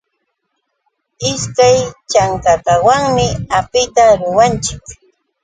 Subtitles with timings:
[1.31, 1.77] Ishkay
[2.11, 3.25] chankakawanmi
[3.57, 4.83] apita ruranchik.